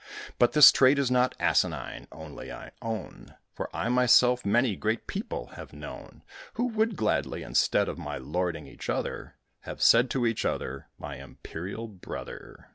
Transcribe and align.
But 0.39 0.53
this 0.53 0.71
trait 0.71 0.97
is 0.97 1.11
not 1.11 1.35
asinine 1.39 2.07
only, 2.11 2.51
I 2.51 2.71
own, 2.81 3.35
For 3.53 3.69
I 3.71 3.87
myself 3.89 4.43
many 4.43 4.75
great 4.75 5.05
people 5.05 5.49
have 5.57 5.73
known 5.73 6.23
Who 6.55 6.65
would 6.69 6.95
gladly, 6.95 7.43
instead 7.43 7.87
of 7.87 7.99
my 7.99 8.17
lording 8.17 8.65
each 8.65 8.89
other, 8.89 9.35
Have 9.59 9.79
said, 9.79 10.05
each 10.05 10.11
to 10.13 10.25
each, 10.25 10.43
'My 10.97 11.17
Imperial 11.17 11.87
Brother!' 11.87 12.69